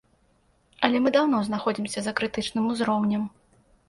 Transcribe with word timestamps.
Але 0.87 1.01
мы 1.03 1.11
даўно 1.15 1.41
знаходзімся 1.49 1.99
за 2.05 2.13
крытычным 2.21 2.71
узроўнем. 2.73 3.29